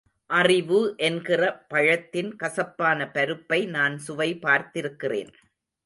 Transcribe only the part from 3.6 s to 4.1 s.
நான்